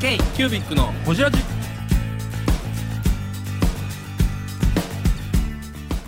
[0.00, 1.36] K キュービックのホジラジ。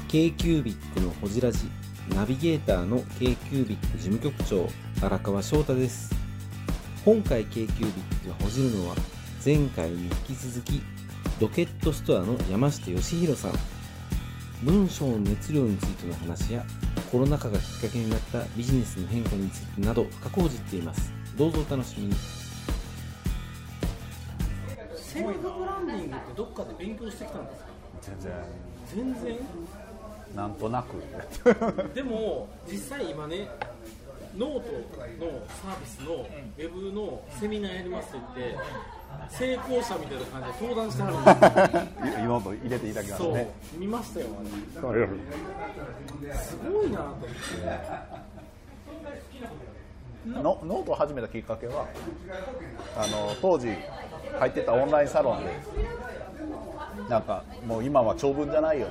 [0.08, 1.70] k q u b i c のほじラジ
[2.14, 4.66] ナビゲーターの k q u b i c 事務局長
[5.04, 6.14] 荒川翔太です。
[7.04, 8.96] 今回 k q u b i c がほじるのは
[9.44, 10.82] 前回に引き続き
[11.38, 13.52] ロケットストアの山下義弘さん。
[14.64, 16.64] 文章の熱量についての話や
[17.10, 21.12] コロナ禍がきっかけになったビジネスの変化についてなど深く報じっています。
[21.36, 22.41] どうぞお楽しみに。
[25.12, 27.68] セルフブランディングってどっかで勉強してきたんですか？
[28.02, 28.32] 全然。
[28.94, 29.36] 全然？
[30.34, 30.94] なんとなく。
[31.94, 33.48] でも実際今ね
[34.36, 34.72] ノート
[35.24, 35.30] の
[35.62, 38.56] サービスのウェブのセミナーやりますって言って
[39.28, 41.24] 成功者みたいな感じで相談してはるん
[42.06, 42.24] ですよ。
[42.24, 45.06] 今も入れていただきまそうすね見ましたよあれ。
[46.34, 48.31] すごいなと思って
[50.26, 51.86] のノートを始めたきっかけは
[52.96, 53.68] あの当時
[54.38, 55.50] 入ってたオンラインサロンで
[57.08, 58.88] なんかもう今は長文じゃないよ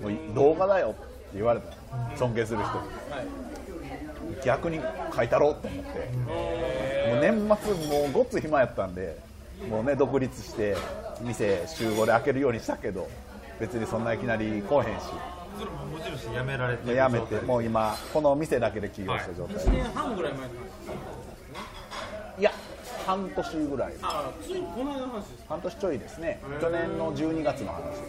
[0.00, 2.16] もう動画だよって言われた。
[2.16, 2.72] 尊敬する人。
[2.74, 4.80] に逆に
[5.14, 5.90] 書いたろうと思って。
[7.08, 9.18] もう年末もうごっつ暇やったんで
[9.68, 10.76] もうね独立して
[11.20, 13.08] 店週5で開けるようにしたけど
[13.60, 15.02] 別にそんないきなり来おへんし。
[15.58, 20.46] それも無印辞められてでやめてもう今この店だけで起業した状態、1年半ぐらい前
[22.38, 22.52] い、や。
[23.06, 25.44] 半年ぐらいあついこの間の話です。
[25.48, 26.40] 半年ちょいですね。
[26.60, 28.06] 去年の12月の話ですね。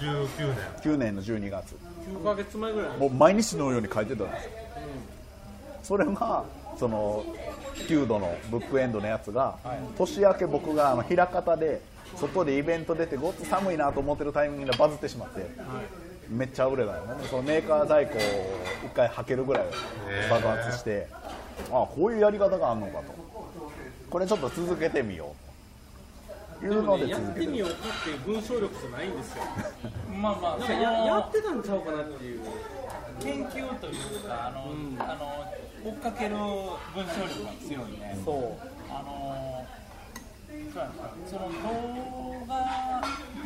[0.00, 0.94] 2019年。
[0.94, 1.76] 9年の12月。
[2.08, 4.50] 9ヶ月前ぐらいのもう毎日のように書いてたんですよ。
[5.82, 6.44] それが
[6.78, 7.24] その
[7.74, 9.56] 9度のブックエンドのやつが、
[9.98, 11.82] 年明け僕があの枚方で
[12.16, 15.46] 外でイベント出てごっつ寒いなと思ってるタイミングでバズってしまって、
[16.28, 17.24] めっちゃ売れたよね。
[17.28, 18.20] そのメーカー在庫を
[18.84, 19.66] 一回履けるぐらい
[20.30, 21.08] 爆発して、
[21.72, 23.14] ああこういうやり方があるのかと。
[24.10, 25.46] これちょっと続けてみよう。
[26.60, 29.44] というのでもねやってみようかっていう文章力じゃないんですよ。
[30.16, 32.40] まあまあ、ややのってたんちゃうかなっていう。
[33.20, 38.18] 研究というか、あの、あの追っかける文章力が強いね。
[38.24, 38.76] そう。
[38.90, 39.64] あの
[40.72, 40.88] そうな。
[40.88, 42.54] んですよその動画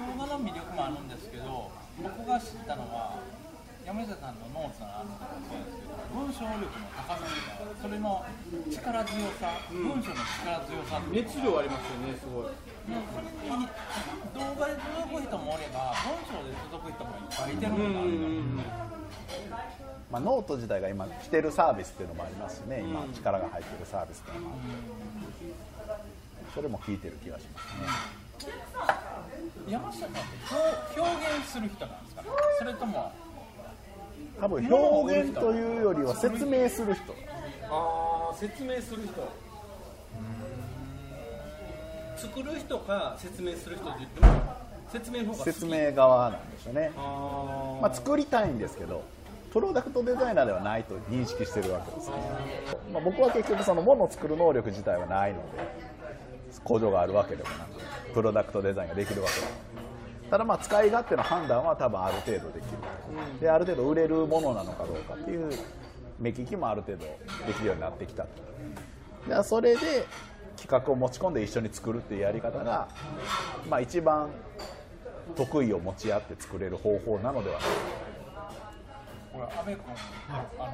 [0.07, 1.71] 動画の魅力もあるんですけど、
[2.03, 3.19] 僕が知ったのは。
[3.81, 8.23] 山下さんのノーツのあるのもそうですけど文章力の高さみたいなそれの
[8.71, 12.55] 力強さ、文章の力強さ熱量ありますよねすごい。
[12.55, 12.95] 動
[14.61, 19.67] 画で届く人もおれば文章で届く人もいっぱいいてるのがあるから
[20.13, 24.57] まあ、ノート自体が今来てるサービスっていうのもありますしね、今力が入ってるサービスっていうのも
[25.89, 26.05] ある。
[26.55, 28.20] それも効いてる気がしますね
[29.69, 30.19] 山下さんって
[30.97, 32.23] 表表現する人なんですか？
[32.23, 32.29] ね
[32.59, 33.13] それとも
[34.41, 37.15] 多分表現というよりは説明する人。
[37.71, 39.51] ああ説明する人。
[42.17, 44.33] 作る人か説明する人って言っても
[44.93, 45.53] 説明の方が好き。
[45.55, 49.03] 説明側なんですよね、あまあ、作りたいんですけど
[49.55, 52.17] プロダクトデザイナーではないと認識してるわけですね、
[52.93, 55.43] まあ、僕は結局その物を作る能力自体はないので
[56.63, 57.81] 工場があるわけでもなく
[58.13, 59.41] プロダクトデザインができるわけ。
[59.41, 59.53] でも
[60.31, 62.79] ただまあ使い勝手の判断は多分ある程度できる。
[63.41, 65.51] である程度売れるものなのかどうかっていう
[66.21, 67.05] 目利きもある程度
[67.47, 68.27] できるようになってきた
[69.27, 70.07] でそれで
[70.57, 72.89] 企画を持ち込んで一緒に作るっていうやり方が、
[73.69, 74.31] まあ、一番
[75.35, 77.77] 得意を持ち合って作れる方法なのではないか。
[79.33, 79.81] これ阿部君、
[80.29, 80.69] あの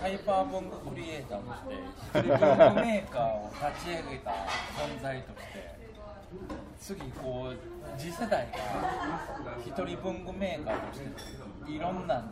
[0.00, 5.81] ハイパー文具クリエイターとして一人文具メーカーを立ち上げた存在として
[6.80, 7.56] 次こう
[7.98, 8.58] 次世代が
[9.64, 11.06] 一人文具メーカーとして
[11.70, 12.24] いろんな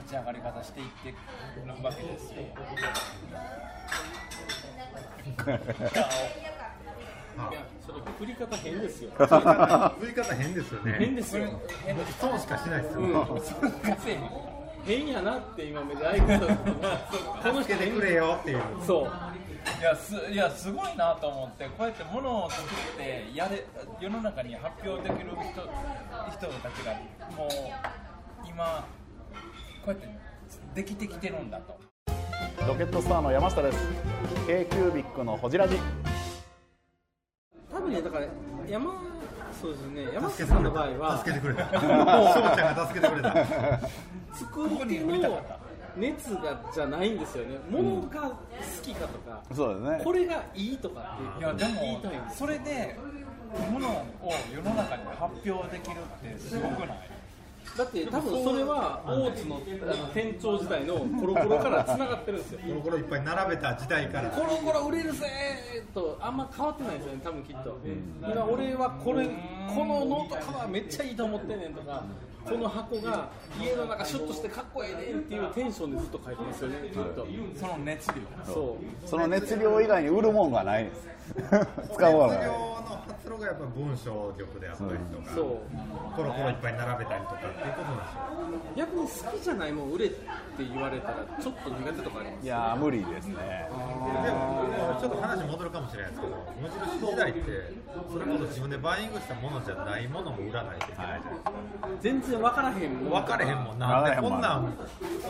[0.00, 1.14] 立ち上がり方していってる
[1.84, 2.40] わけですよ。
[7.38, 9.10] いやそれ振り方変ですよ。
[9.10, 10.96] 振り方変ですよね。
[10.98, 11.60] 変ですよ。
[11.84, 13.42] 変なそうしかしないですよ、
[14.84, 16.38] 変やなって今目でああいうこの
[17.62, 18.60] 人助けてくれよっていう。
[18.86, 19.12] そう
[19.78, 23.64] いやすいやすごいなと思ってこうやって物を作ってやれ
[24.00, 26.94] 世の中に発表できる人人たちが
[27.36, 27.48] もう
[28.48, 28.84] 今
[29.84, 30.08] こうやって
[30.74, 31.78] できてきてるんだと。
[32.66, 33.78] ロケットスターの山下です。
[34.46, 35.78] K q u b i c のほじラジ
[37.70, 38.26] 多分ねだから
[38.68, 38.92] 山
[39.60, 41.64] そうですね山下さんの場合は助けてくれた。
[41.66, 43.34] 翔ちゃんが助けてくれた。
[44.34, 45.40] 作り手の
[45.98, 47.58] 熱がじゃないんですよね。
[47.70, 48.36] 物が好
[48.82, 50.00] きかとか、そうですね。
[50.04, 52.96] これがいいとかっていやで言いたいそれで
[53.70, 54.04] 物を
[54.54, 57.10] 世の中に発表できるってすごくない？
[57.76, 62.60] だって多分それは大津のあの店長時代のコロコロからつながってるんですよ。
[62.66, 64.30] コロコロいっぱい並べた時代から。
[64.30, 67.76] コロコロ売れるぜーとあんま変わってないですよね多分きっと。
[68.22, 72.02] 今俺はこれこのノートカバーめっちゃいいと思ってんねんとか
[72.48, 73.30] この箱が
[73.60, 77.26] 家の中シュッとしてかっこええねんっていうテンションでずっと書いてますよねきっと。
[77.58, 78.14] その熱量。
[78.52, 79.08] そう。
[79.08, 80.84] その熱量以外に売るもんがない。
[80.84, 81.08] んです
[81.94, 82.48] 使うものがない。
[82.48, 85.58] 熱量の発露がやっぱ文章力であったりとか、そう。
[86.16, 88.76] コロコロいっぱい並べたりとかっていうことでしょ。
[88.76, 90.16] 逆に好きじゃないもん売れって
[90.58, 92.44] 言われたらちょっと苦手とかあります？
[92.44, 93.68] いやー無理ですね。
[93.68, 97.40] でもちょっと話戻るかもしれないですけど無印時代って
[98.10, 101.04] それこそ自分でバイイングしたものじゃないものも売らないといけない。
[101.04, 101.20] じゃない。
[101.20, 101.52] ですか、
[102.00, 103.10] 全然分からへんもん。
[103.10, 104.02] 分かれへんもんな。
[104.02, 104.74] んでこんなん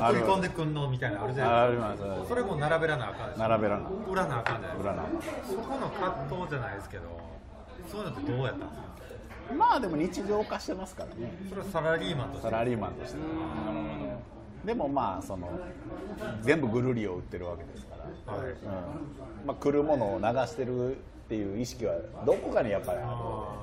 [0.00, 2.24] ある送り込んでくんのみたいなのあるじゃないですか。
[2.28, 4.92] それも並べらなあかん並べらな売らなあかんじゃないですか。
[4.92, 5.04] 売らな
[5.48, 7.02] そこの葛藤じゃないですけど
[7.90, 8.80] そういうのってどうやったんです
[9.48, 9.54] か？
[9.54, 11.32] まあでも日常化してますからね。
[11.48, 12.42] それはサラリーマンとして。
[12.42, 13.18] サラリーマンとして。
[14.64, 15.48] でもまあその
[16.42, 17.96] 全部ぐるりを売ってるわけですか
[18.26, 18.48] ら、はい。
[18.48, 18.56] うん。
[19.46, 21.94] まあ、来るものを流してるっていう意識は
[22.24, 23.54] どこかにやっぱりあ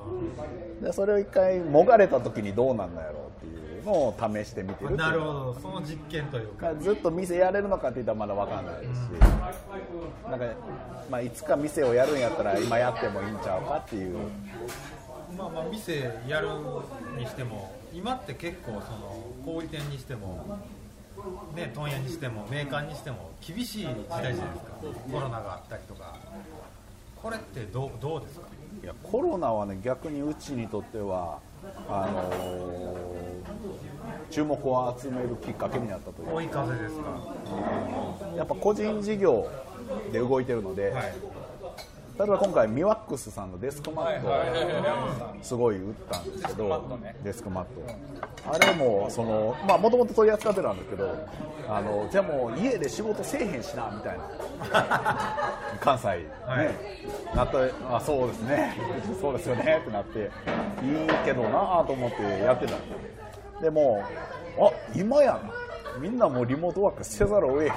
[0.80, 0.92] るで。
[0.92, 5.58] それを一回もがれた時にどうなんのやろうっていうのを試してみてるなるほど。
[5.60, 6.72] その実験というか。
[6.76, 9.10] ずっと店やれるのかって言ったらまだ分かんないですし、
[10.30, 10.46] なんか、
[11.10, 14.16] まあ、いつか店をやるんやったら今やってもいいんちゃうかっていう、
[15.36, 16.48] まあまあ店やる
[17.18, 20.60] にしても今って結構その小売店にしても
[21.56, 24.76] ね問屋にしてもメーカーにしても厳しい時代じゃないですか。
[25.10, 26.14] コロナがあったりとか
[27.26, 28.46] これってどうどうですか？
[28.84, 31.40] いやコロナはね逆にうちにとっては
[31.88, 33.06] あのー
[34.30, 36.34] 注目を集めるきっかけになったという。
[36.34, 37.04] 追い風ですか？
[38.36, 39.48] やっぱ個人事業
[40.12, 41.14] で動いてるので、はい
[42.18, 47.70] 例えば今回ミワックスさんのデスクマットをすごい売ったんですけどデスクマット
[48.50, 51.28] あれもそのまあもともと取り扱ってたんですけど
[51.68, 54.24] あのじゃあもう家で仕事せえへんしなみたいな。
[55.80, 56.70] 関西ね、はい。
[57.36, 58.76] なったあそうですね。
[59.20, 59.80] そうですよね。
[59.82, 60.28] ってなっていい
[61.24, 62.76] けどなと思ってやってた。
[62.76, 64.02] んでも
[64.58, 65.40] あ今やな
[65.98, 67.76] みんなもうリモートワークせざるを得へんやん。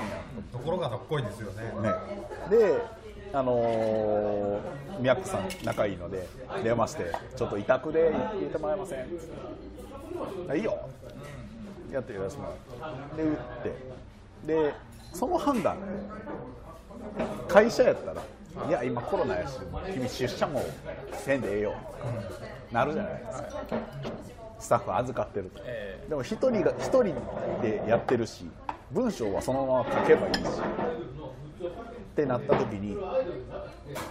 [0.52, 1.64] ところがどっこいですよね。
[1.82, 1.94] ね、
[2.50, 2.82] で、
[3.32, 6.28] あのー、ミヤックさん仲いいので
[6.64, 9.32] 電話して「ちょっと委託で入れてもらえません」つって
[10.50, 10.78] あいいよ」
[11.92, 12.48] やってやらせても
[12.82, 13.74] らうで売って
[14.46, 14.74] で
[15.14, 15.78] その判断
[17.48, 18.22] 会社やったら
[18.68, 19.60] 「いや今コロナやし
[19.94, 20.62] 君出社も
[21.14, 21.76] せんでええよ」
[22.72, 23.50] なるじゃないですか。
[24.60, 25.62] スタッフ預かってると、
[26.10, 27.16] でも一人が一人
[27.62, 28.46] でやってるし
[28.92, 30.42] 文章はそのまま書けばいいし
[32.20, 32.98] ってなった時に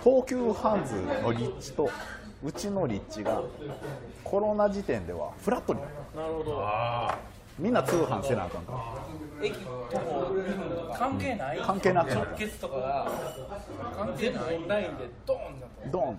[0.02, 1.90] 東急ハンズの立地と
[2.42, 3.42] うちの立地が
[4.24, 5.80] コロナ時点ではフラットに。
[5.80, 6.64] なるなるほど。
[7.58, 8.78] みんな通販せなあかんから。
[9.44, 11.58] 駅とも関係ない？
[11.58, 13.12] 関係なくなった直結とかが
[13.96, 14.56] 関係ない？
[14.56, 16.18] オンラインでドーンだとドーン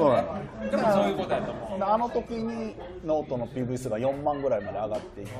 [0.00, 1.08] そうなのでもそう。
[1.08, 5.32] いうことやと思うあの時にノートの PV 数が4万ぐらいまで上がっていって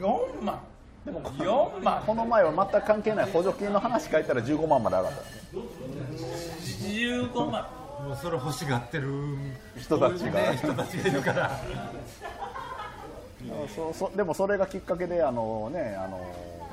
[0.00, 0.60] 4万
[1.04, 5.18] でも4万この前は全く関係ない補助金の話書いたら15万まで上がった
[6.88, 7.66] 15万
[8.06, 9.36] もうそれ欲しがってる
[9.78, 11.60] 人たちがね人たちがいるから
[13.74, 16.20] そそでもそれがきっかけであの、ね、あの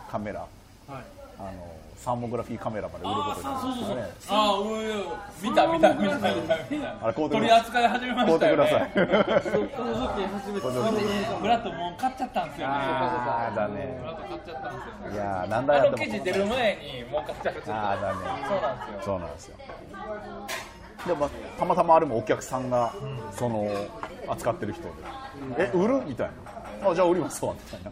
[0.09, 0.41] カメラ、
[0.87, 1.18] はい。
[1.39, 1.51] あの
[1.97, 4.03] サーモグラフィーカメラまで売ることになりましたね。
[4.29, 6.95] ああうん見た見た見た見た見た。
[7.03, 7.29] あれ買うてください。
[7.29, 8.63] 取り扱い始めま買うしてたよね。
[8.63, 8.89] ください。
[8.89, 10.67] この時初めて
[11.41, 12.73] ブラッドもう買っちゃったんですよね。
[12.73, 13.97] あーだね。
[13.99, 18.17] ブラッド買っちゃったんですよいやーなんだあやってもの記事出る前にもう買っちゃったあーだね。
[18.47, 19.01] そうなんですよ。
[19.03, 19.55] そうなんですよ。
[21.07, 22.93] でもたまたまあれもお客さんが
[23.31, 23.67] その
[24.27, 24.89] 扱ってる人で
[25.57, 26.29] 「え売る?」みたい
[26.83, 27.91] な「あじゃあ売りますわ」みたいな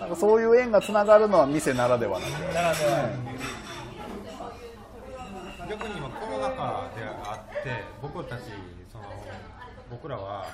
[0.00, 3.10] なんかそういう縁がつながるのは店ならではなんでならでは
[5.68, 8.40] 逆に今コロナ禍であって僕たち
[8.90, 9.04] その
[9.90, 10.46] 僕らは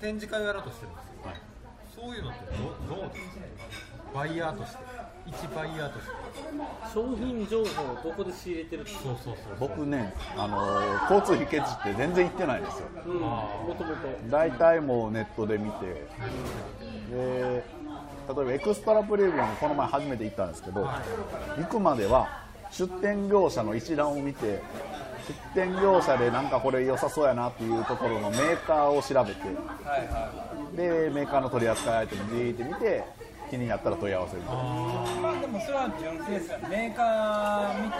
[0.00, 1.54] 展示会をやろうとしてるんですよ、はい
[1.94, 2.38] そういうのって
[2.88, 3.44] どどうですか
[4.12, 4.78] バイヤーとして
[5.26, 6.12] 一バイヤーとして
[6.92, 16.06] 商品情報をどこで仕入れてるってそうそうそう僕ね、あの交通費ケチって全然行ってないんですよもともと大体もうネットで見て
[17.10, 17.64] で
[18.28, 20.88] 例えばエクストラプレビューもこの前初めて行ったんですけど
[21.56, 24.60] 行くまでは出店業者の一覧を見て
[25.54, 29.40] 出店業者でなんかこれ良さそうやなっていうところのメーカーを調べて
[29.86, 30.30] はいは
[30.76, 33.04] でメーカーの取り扱いアイテムじーって見て
[33.50, 34.54] 気になったら問い合わせるとい
[35.20, 36.68] まあでもそれは純粋ですよね。
[36.68, 37.96] メーカー見て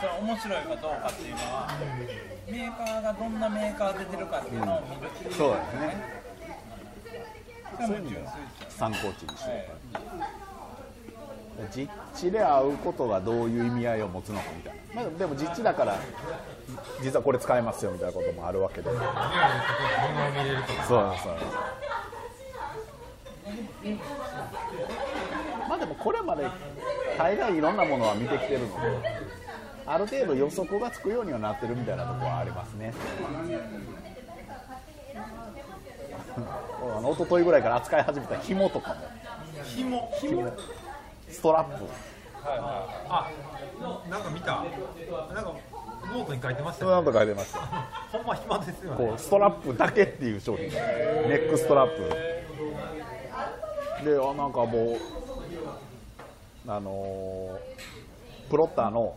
[0.00, 1.68] それ面白いかどうかっていうのは
[2.50, 6.25] メーカーがどんなメーカー出てるかっていうのを見るっていうそうですね
[7.84, 10.06] それも純粋ですよ参考値にしよは
[11.58, 15.98] う実地で会うことがどういう意味合いを持つのかみたいな、まあ、でも実地だから
[17.02, 18.90] 実はこれ使えますよみたいなこともあるわけで。
[18.90, 19.00] そう
[20.88, 21.36] そう
[25.68, 26.46] まあでもこれまで
[27.16, 28.66] 大概いろんなものは見てきてるの。
[28.66, 29.26] で
[29.86, 32.92] ある程度予測がつくようにはなってるみたいなところはありますね
[36.36, 38.96] あの一昨日ぐらいから扱い始めた紐とかも。
[39.64, 40.10] 紐？
[40.20, 40.52] 紐？
[41.28, 41.84] ストラップ。
[42.44, 43.30] あ
[44.10, 44.64] なんか見た？
[45.34, 45.52] なんか
[46.12, 47.60] ノートに書いてましたそうなんよ、と書いてました。
[48.12, 48.96] ほんま暇ですよね。
[48.96, 50.70] こうストラップだけっていう商品。
[50.70, 52.08] ネックストラップ。
[54.04, 54.98] であなんかもう
[56.68, 59.16] あのープロッターの、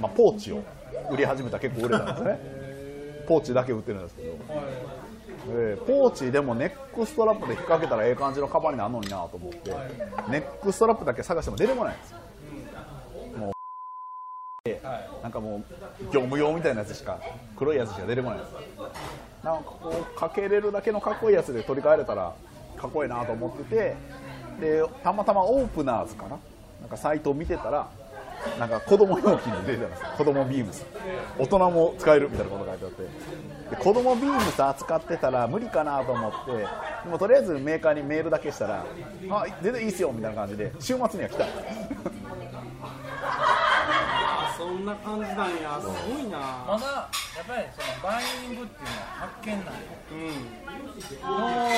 [0.00, 0.62] まあ、ポーチを
[1.10, 2.38] 売り始めたら結構売れたんですね。
[3.28, 4.38] ポーチだけ売ってるんですけど、
[5.46, 9.70] でポーチでもネックストラップで引っ掛けたらええ感じのカバンになるのになと思って
[10.28, 11.94] ネックストラップだけ探しても出てこない。
[11.94, 12.18] んですよ
[13.38, 13.52] もう
[15.22, 17.20] なんかもう業務用みたいなやつしか
[17.56, 18.38] 黒いやつしか出てこない。
[18.38, 18.54] んです
[19.44, 22.34] なんかこうかけれるだけのかっこいいやつで取り替えれたら
[22.76, 23.96] かっこいいなと思ってて
[24.60, 26.38] でたまたまオープナーズかな。
[26.80, 27.88] なんかサイトを見てたら
[28.58, 30.84] なんか子供用品で出てたんですよ子供ビームス
[31.38, 33.02] 大人も使えるみたいなこと書いてあって。
[33.70, 38.86] で子供ビームス扱ってたら無理かなと思ってでもとりあえずメーカーにメールだけしたら
[39.30, 41.46] あ全然いいっすよみたいな感じで週末には来た。
[44.92, 45.80] んですそんな感じなんや。
[45.80, 46.38] すごいな。
[46.66, 50.56] まだやっぱりそのバイイングっていうのは発見なんようん
[50.96, 51.68] どう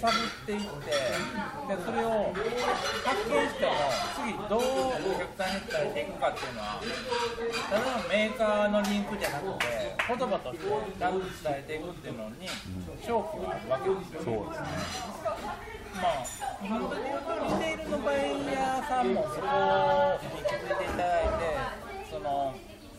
[0.00, 2.32] 探っていってでそれを
[3.04, 3.76] 発見しても
[4.16, 4.64] 次どう
[5.12, 6.80] お客さんに伝えていくかっていうのは
[7.68, 12.48] ただのメーカーのリンクじゃなくて言葉としてちゃんと伝えていくっていうのに
[13.04, 14.24] 勝機があるわけですよ。
[14.24, 15.68] そうですね。
[16.00, 16.24] まあ
[16.64, 18.16] 本当に言うとリテールのバイ
[18.54, 19.44] ヤーさんもそこ
[20.32, 20.37] に
[22.18, 22.50] その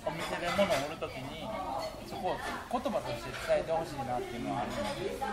[0.08, 1.44] お店で物を売るときに
[2.08, 4.80] そこを言葉として伝えてほしいなっていうのはあるんで。
[4.80, 5.28] すけど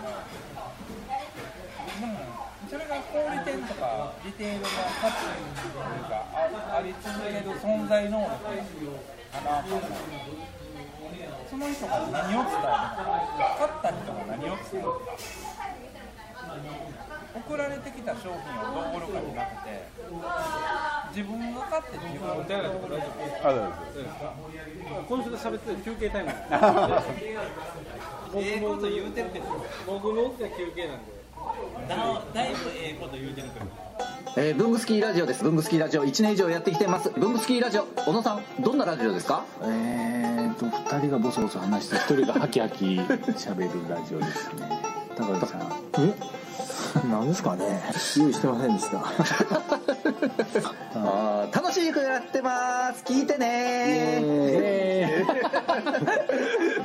[1.87, 2.19] でも
[2.67, 9.63] それが小売店とかリテールの価値というかあり続ける存在能力かな。
[9.63, 9.87] と思
[11.47, 15.46] その人が何を伝えるのか買った人が何を伝えるのか。
[17.37, 18.37] 送られてきた商品を
[18.73, 19.89] どう売るかじゃなくて
[21.15, 23.11] 自分が買って自分お手洗いとか大丈夫
[23.43, 23.45] あ
[23.93, 24.15] そうです
[25.09, 26.31] 今週で喋ってる休憩タイム
[28.37, 29.45] ええこと言うてるけど
[29.87, 31.13] 僕の休憩なんで
[31.89, 33.67] だだいぶええこと言うてるけど
[34.39, 35.43] えー、ブングスキーラジオです。
[35.43, 37.09] ブングスキーラジオ1年以上やってきてます。
[37.09, 39.97] ブングスキーラジオ、小野さん、どんなラジオですかえー
[40.57, 44.83] と2人がボソボソ話して1人がハキハキ喋るラジオですね
[45.17, 46.15] 高木さんえ
[47.11, 47.83] 何ですかね。
[48.17, 48.99] 用意してませんでした。
[50.99, 53.05] あー楽しくやってます。
[53.05, 55.25] 聞いてね。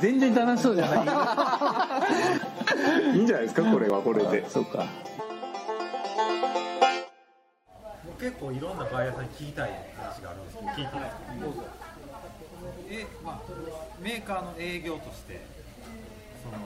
[0.00, 0.94] 全然楽しそうじゃな
[3.12, 3.16] い。
[3.16, 4.48] いいんじゃないですかこれはこれで。
[4.50, 4.84] そうか。
[8.06, 10.90] 僕結構いろんなバイヤーさんに聞きたい話があるんですけど聞いていいで
[11.52, 11.64] すか？
[12.90, 13.38] え、まあ、
[14.00, 15.40] メーカーの営業として
[16.44, 16.58] その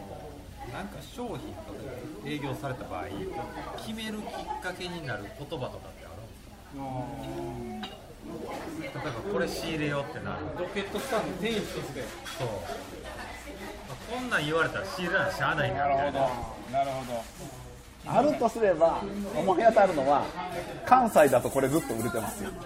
[0.72, 1.44] なんか商品とか
[2.26, 3.04] 営業された場合
[3.78, 6.08] 決めるきっかけになる言葉とかってあ
[6.74, 9.00] るんですか？
[9.00, 10.38] 例えばこれ仕入れようってなる。
[10.58, 12.02] ロケットスタンド店員として
[12.38, 12.54] そう、ま
[13.90, 17.22] あこんなん言われたら仕入れならしゃあないなみたいななるほど。
[18.08, 19.02] あるとすれば
[19.36, 20.24] 思い当たるのは
[20.84, 22.50] 関西だとこれずっと売れてますよ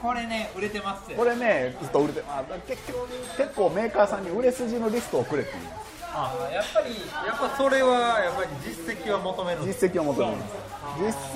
[0.00, 1.16] これね売れてますよ。
[1.16, 5.88] これねずっと売れてあ結局結構メーカーさんに売れ筋のリストをくれって言います。
[6.14, 6.94] あやっぱり
[7.26, 10.54] やっぱそれはやっぱり実績は求める実績を求めます。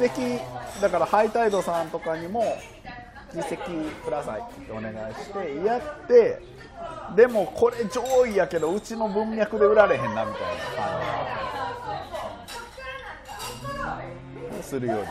[0.00, 0.40] 実績
[0.80, 2.56] だからハイタイドさんとかにも
[3.34, 6.40] 実績くださいってお願いしてやって
[7.16, 10.28] でもこれ上位やけどうちの文脈で売られへんなみたいな
[13.84, 14.00] 感
[14.58, 14.62] じ。
[14.62, 15.06] するように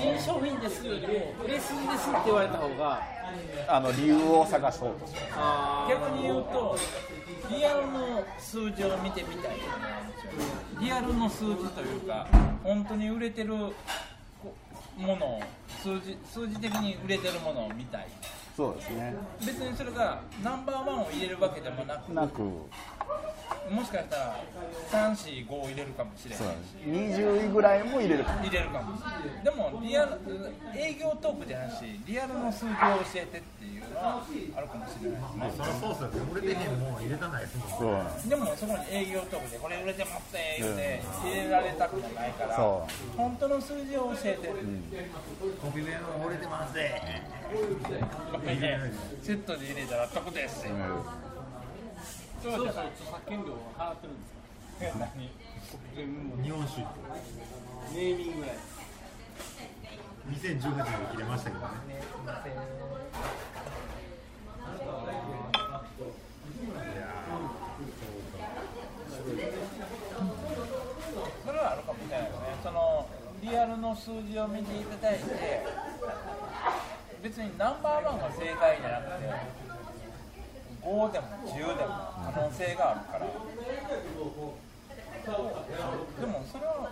[0.00, 3.02] 新商品ですよりも売れ筋ですって言われた方が
[3.68, 5.06] あの理由を探そうと。
[5.88, 6.76] 逆に言うと
[7.50, 9.58] リアルの数字を見てみたい。
[9.58, 12.26] と思うんですよリアルの数字というか
[12.64, 13.54] 本当に売れてる
[14.42, 14.54] こ
[14.96, 15.42] ものを
[15.82, 18.08] 数字数字的に売れてるものを見たい
[18.60, 19.14] そうですね。
[19.40, 22.42] 別にそれがナンバーワンを入れるわけでもなくなく。
[23.70, 24.36] もしかしたら
[25.14, 27.16] 345を入れるかもしれないし。
[27.16, 28.44] 20位ぐらいも入れるかも。
[28.44, 28.98] 入れるかも。
[28.98, 30.20] しれないでもリアル
[30.76, 34.20] 営業トークじゃなしリアルの数字を教えてっていうのは
[34.56, 35.40] あるかもしれないですね。
[35.40, 36.08] まあそりゃそうっすよ。
[36.08, 38.28] ね売れてへんもん入れたないですもん。
[38.28, 42.84] でもそこに営業トークでこれ売れてますね言うて入れられたくもないからそ
[43.16, 44.52] 本当の数字を教えて、
[45.62, 46.74] コピペも売れてます
[48.58, 48.78] で
[49.22, 50.74] セットで入れたら得ですよ、
[52.42, 55.06] そろそろ著作権料払ってるんですか
[56.42, 56.80] 日本酒
[57.94, 58.56] ネーミングぐらい
[60.30, 60.62] 2018年で
[61.12, 62.00] 切れましたけどね。
[71.44, 72.46] それはあるかもしれないですね。
[72.62, 73.06] その
[73.42, 75.66] リアルの数字を見ていただいて
[77.22, 79.30] 別にナンバーワンが正解じゃなくて
[80.82, 81.90] 5でも10でも
[82.24, 83.26] 可能性があるから。
[86.20, 86.90] でもそれは、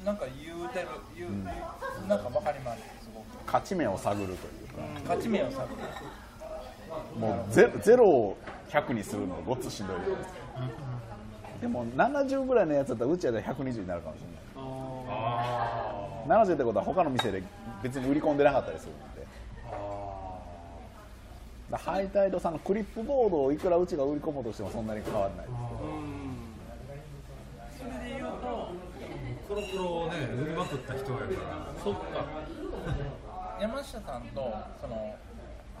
[0.00, 1.30] うん、なんか言うてる言う、
[2.08, 2.80] なんか分かります？
[3.04, 4.42] すごく勝ち目を探るというか。
[5.04, 5.68] 勝ち目を探る。
[7.18, 8.36] もうゼゼロを
[8.70, 10.40] 100にするのごっつしんどいじゃないですか。
[11.60, 17.42] でも70ぐらいのやつだったらうちやったら120になるかもしれない70ってことは他の店で
[17.82, 19.02] 別に売り込んでなかったりするんで。
[21.72, 25.46] ハイタイドさんのクリップボードをいくらうちが売り込もうとしてもそんなに変わらない。
[25.46, 25.52] で
[27.72, 28.36] すけどそれで言うと
[29.48, 31.28] コロコロをね売りまくった人やから。
[31.82, 32.00] そっか。
[33.58, 35.16] 山下さんとその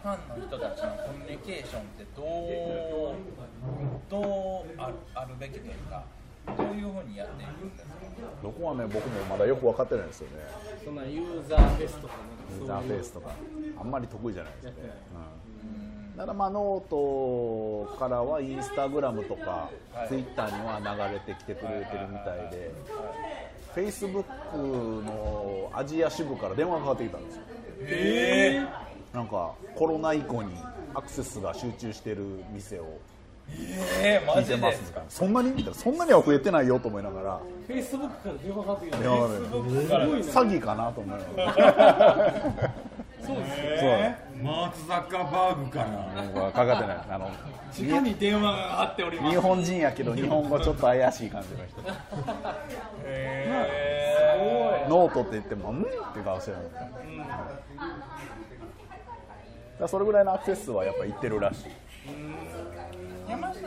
[0.02, 2.26] ファンの人たちのコミュニケーションってどう
[4.08, 6.04] どうあるあるべきというか
[6.46, 7.92] どういうふうにやっていくんですか
[8.42, 10.34] どこはね僕もまだよく分かってないんですよね。
[10.84, 12.14] そんなユーザーフェスとか
[12.58, 13.30] ユーザーフェイスとか。
[13.82, 14.72] あんまり得意じゃないですね。
[16.12, 19.70] うん、だからまあノートからはインスタグラムとか、
[20.08, 22.70] ツイッターには流れてきてくれてるみたいで、
[23.74, 24.56] フェイスブック
[25.04, 27.42] のアジア支部から電話がかかってきたんですよ。
[27.80, 28.66] え。
[29.12, 30.54] なんかコロナ以降に
[30.94, 32.98] アクセスが集中してる店を
[33.48, 34.76] えー、マ聞いジで
[35.08, 37.40] そんなにそんなには増えてないよと思いながら。
[37.66, 42.74] フェイスブックから電話かかってきた電話がねからすごいな詐欺かなと思いながら。
[43.24, 47.30] そうですそうマーク・ザッカーバーグからかかってないあの
[47.78, 49.36] 直に電話があっております。
[49.36, 51.80] 日本人やけど日本語ちょっと怪しい感じの人。
[53.04, 55.88] えノートって言っても、んって
[56.24, 56.56] 顔してる。
[56.58, 56.62] ん。
[56.62, 56.80] ですよ。
[56.80, 56.96] だか
[59.78, 61.66] らそれぐらいのアクセス数はやっぱいってるらしい。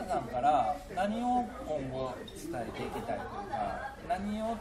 [0.06, 2.14] ー、山下さんから何を今後
[2.52, 4.56] 伝えていきたいというか何を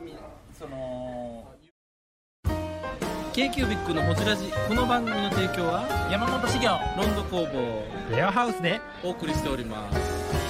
[0.00, 0.14] み
[0.56, 1.44] その
[3.32, 10.47] k q b i c のほじラジこの番組の提供は山本資源ロンド工房レアハウスでお送りしております